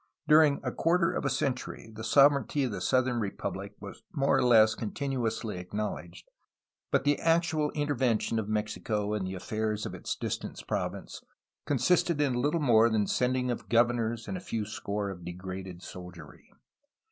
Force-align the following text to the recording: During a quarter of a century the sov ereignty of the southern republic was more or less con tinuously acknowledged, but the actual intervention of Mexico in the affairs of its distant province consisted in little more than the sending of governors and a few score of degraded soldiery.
During 0.27 0.59
a 0.63 0.71
quarter 0.71 1.11
of 1.11 1.25
a 1.25 1.29
century 1.29 1.91
the 1.93 2.03
sov 2.03 2.31
ereignty 2.31 2.65
of 2.65 2.71
the 2.71 2.81
southern 2.81 3.19
republic 3.19 3.75
was 3.79 4.01
more 4.11 4.35
or 4.35 4.41
less 4.41 4.73
con 4.73 4.89
tinuously 4.93 5.57
acknowledged, 5.59 6.27
but 6.89 7.03
the 7.03 7.19
actual 7.19 7.69
intervention 7.73 8.39
of 8.39 8.49
Mexico 8.49 9.13
in 9.13 9.25
the 9.25 9.35
affairs 9.35 9.85
of 9.85 9.93
its 9.93 10.15
distant 10.15 10.59
province 10.67 11.21
consisted 11.67 12.19
in 12.19 12.33
little 12.33 12.59
more 12.59 12.89
than 12.89 13.03
the 13.03 13.09
sending 13.09 13.51
of 13.51 13.69
governors 13.69 14.27
and 14.27 14.37
a 14.37 14.41
few 14.41 14.65
score 14.65 15.11
of 15.11 15.23
degraded 15.23 15.83
soldiery. 15.83 16.49